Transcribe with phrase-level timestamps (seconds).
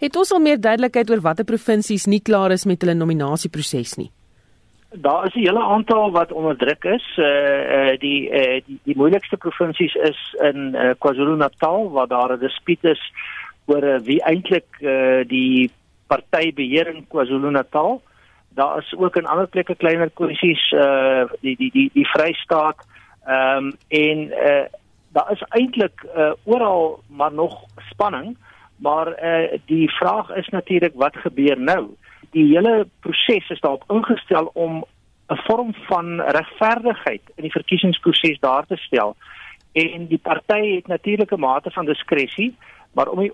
[0.00, 4.10] Het ons al meer duidelikheid oor watter provinsies nie klaar is met hulle nominasieproses nie?
[4.90, 7.06] Daar is 'n hele aantal wat onder druk is.
[7.16, 12.06] Eh uh, uh, die eh uh, die, die moeilikste provinsies is in uh, KwaZulu-Natal waar
[12.06, 13.12] daar 'n dispuut is
[13.66, 15.70] oor uh, wie eintlik eh uh, die
[16.06, 18.02] party beheer in KwaZulu-Natal.
[18.48, 22.76] Daar is ook in ander plekke kleiner kwessies eh uh, die die die die Vrystaat
[23.26, 24.66] ehm um, en eh uh,
[25.12, 28.36] daar is eintlik uh, oral maar nog spanning,
[28.76, 31.86] maar uh, die vraag is natuurlik wat gebeur nou?
[32.30, 34.84] Die hele proses is daarop ingestel om
[35.28, 39.16] 'n vorm van regverdigheid in die verkiesingsproses daar te stel.
[39.72, 42.56] En die party het natuurlik 'n mate van diskresie,
[42.92, 43.32] maar om die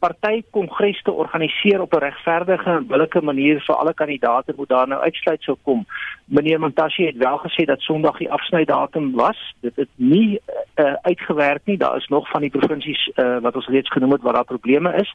[0.00, 4.88] party kongres te organiseer op 'n regverdige en billike manier vir alle kandidaate moet daar
[4.88, 5.86] nou uitsluit sou kom.
[6.24, 9.54] Meneer Montashe het wel gesê dat Sondag die afsnydatum was.
[9.60, 10.40] Dit het nie
[10.76, 11.76] uh, uitgewerk nie.
[11.76, 14.94] Daar is nog van die provinsies uh, wat ons reeds genoem het waar daar probleme
[14.94, 15.12] is,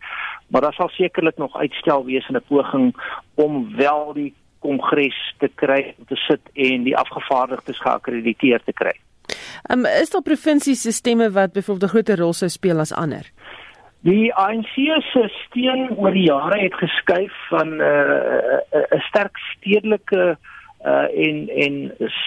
[0.48, 2.96] maar daar sal sekerlik nog uitstel wees in 'n poging
[3.36, 8.96] om wel die kongres te kry te sit en die afgevaardigdes geakkrediteer te kry.
[9.72, 13.32] Um, is daar provinsies se stemme wat byvoorbeeld 'n groter rol sou speel as ander?
[14.06, 14.76] Die ANC
[15.10, 20.38] se steun oor die jare het geskuif van 'n uh, 'n uh, sterk stedelike
[20.86, 21.76] uh, en en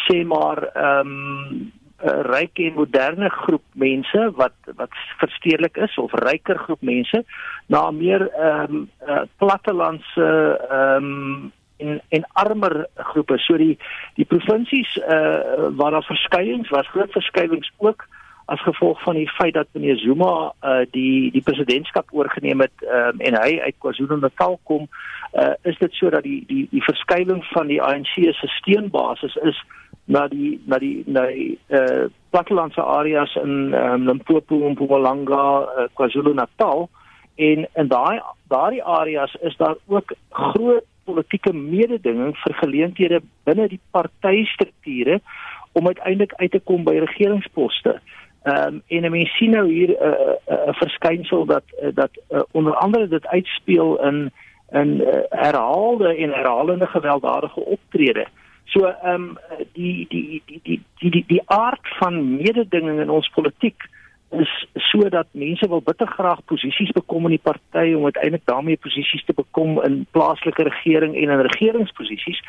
[0.07, 6.13] sê maar ehm um, 'n ryk en moderne groep mense wat wat verstedelik is of
[6.13, 7.25] ryker groep mense
[7.67, 13.39] na meer ehm um, uh, plattelandse ehm um, en en armer groepe.
[13.39, 13.79] So die
[14.15, 18.07] die provinsies uh, waar daar verskuiwings was, groot verskuiwings ook
[18.49, 23.21] as gevolg van die feit dat meneer Zuma uh, die die presidentskap oorgeneem het um,
[23.21, 24.87] en hy uit KwaZulu-Natal kom,
[25.33, 29.59] uh, is dit sodat die die die verskuiwing van die ANC se steunbasis is
[30.05, 35.89] na die na die na die uh, plattelandse areas in um, Limpopo en Mpumalanga, uh,
[36.01, 36.89] KwaZulu-Natal
[37.37, 43.81] en in daai daai areas is daar ook groot politieke mededinging vir geleenthede binne die
[43.97, 45.21] partystrukture
[45.73, 47.99] om uiteindelik uit te kom by regeringsposte.
[48.49, 51.89] Ehm um, en mense sien nou hier 'n uh, 'n uh, uh, verskynsel dat uh,
[51.95, 54.33] dat uh, onder andere dit uitspeel in
[54.71, 58.27] in uh, herhaalde en herhalende gewelddadige optrede.
[58.65, 59.39] So ehm um,
[59.73, 63.83] die, die die die die die die aard van mededinging in ons politiek
[64.31, 69.25] is sodat mense wil bitter graag posisies bekom in die party om uiteindelik daarmee posisies
[69.25, 72.43] te bekom in plaaslike regering en in regeringsposisies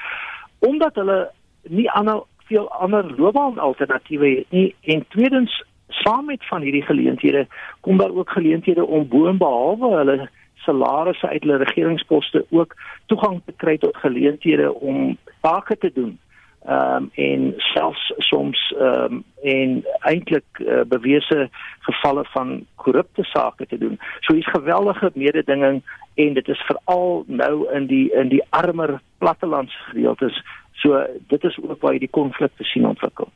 [0.59, 1.32] omdat hulle
[1.64, 7.48] nie ander veel ander loopbaan alternatiewe het nie en tweedens saam met van hierdie geleenthede
[7.80, 13.78] kom daar ook geleenthede om boonbehalwe hulle salarisse uit hulle regeringsposte ook toegang te kry
[13.78, 16.20] tot geleenthede om take te doen.
[16.66, 23.66] Ehm um, en selfs soms ehm um, en eintlik uh, bewese gevalle van korrupte sake
[23.66, 24.00] te doen.
[24.20, 25.84] So hier's geweldige mededinging
[26.14, 30.44] en dit is veral nou in die in die armer plattelandse gedeeltes.
[30.72, 33.32] So dit is ook waar jy die konflik te sien ontwikkel.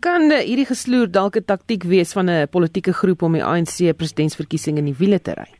[0.00, 3.96] Kan uh, hierdie gesloer dalk 'n taktik wees van 'n politieke groep om die ANC
[3.96, 5.50] presidentsverkiesing in die wiele te ry?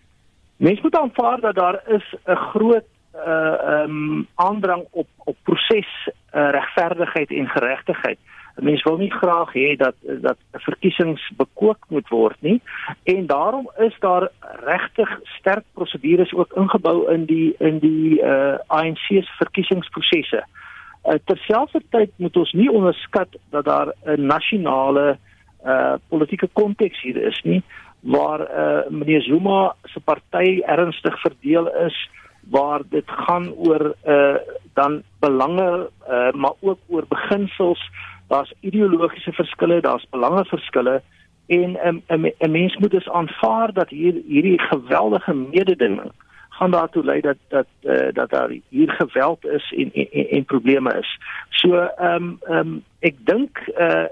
[0.57, 5.91] Mens moet aanvaar dat daar is 'n groot uh um aandrang op op proses
[6.35, 8.19] uh, regverdigheid en geregtigheid.
[8.57, 12.61] Mense wil nie graag hê dat dat verkiesings bekook moet word nie
[13.03, 14.29] en daarom is daar
[14.65, 20.37] regtig sterk prosedures ook ingebou in die in die uh ANC se verkiesingsprosesse.
[20.37, 20.63] Uh
[21.03, 25.19] Uh, Terselfdertyd moet ons nie onderskat dat daar 'n nasionale
[25.67, 27.63] uh politieke konteks hier is nie
[28.01, 32.11] waar uh meneer Zuma se party ernstig verdeel is
[32.51, 34.37] waar dit gaan oor uh
[34.75, 37.91] dan belange uh maar ook oor beginsels.
[38.29, 41.03] Daar's ideologiese verskille daar's belangeverskille
[41.47, 46.32] en 'n 'n mens moet dus aanvaar dat hier hierdie geweldige mededinging uh
[46.63, 50.99] gaan daartoe lei dat dat uh, dat daar hier geweld is en en, en, probleme
[50.99, 51.19] is.
[51.49, 54.05] So ehm um, ehm um, ek dink uh,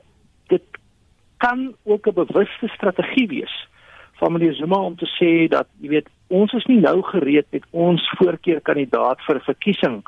[0.47, 0.63] dit
[1.37, 3.69] kan ook 'n bewuste strategie wees
[4.13, 7.65] van meneer Zuma om te sê dat jy weet ons is nie nou gereed met
[7.71, 10.03] ons voorkeurkandidaat vir verkiesing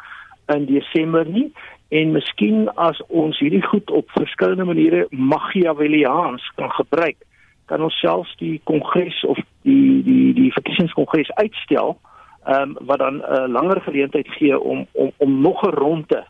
[0.46, 1.52] in Desember nie
[1.88, 7.16] en miskien as ons hierdie goed op verskillende maniere Machiavelliaans kan gebruik
[7.64, 11.98] kan ons selfs die kongres of die die die verkiesingskongres uitstel
[12.44, 16.24] ehm um, wat dan 'n uh, langer geleentheid gee om om om nog 'n ronde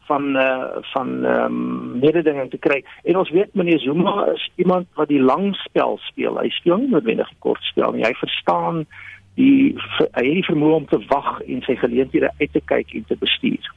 [0.00, 2.84] van uh, van ehm um, mededinging te kry.
[3.02, 6.38] En ons weet meneer Zuma is iemand wat die lang spel speel.
[6.38, 8.04] Hy speel nie noodwendig kort spel nie.
[8.04, 8.86] Hy verstaan
[9.34, 13.04] die hy het die vermoë om te wag en sy geleenthede uit te kyk en
[13.08, 13.72] te bestuur.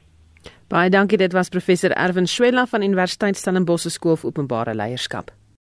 [0.68, 1.18] Baie dankie.
[1.18, 5.30] Dit was professor Erwin Swela van Universiteit Stellenbosch Skool vir Openbare Leierskap.